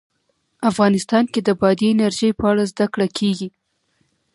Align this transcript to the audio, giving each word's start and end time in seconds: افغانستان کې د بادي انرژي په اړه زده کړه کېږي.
افغانستان 0.69 1.23
کې 1.33 1.39
د 1.43 1.49
بادي 1.59 1.87
انرژي 1.93 2.29
په 2.39 2.43
اړه 2.51 2.63
زده 2.71 2.85
کړه 2.93 3.07
کېږي. 3.17 3.47